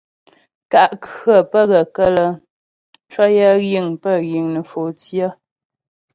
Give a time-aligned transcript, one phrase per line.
[0.71, 2.27] Kà' khə̌ pə́ gaə́ kələ
[3.05, 5.27] ncwəyɛ yiŋ pə́ yiŋ nə̌fò tsyə.